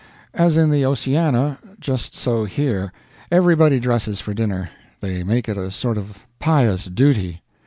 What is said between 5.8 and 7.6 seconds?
of pious duty.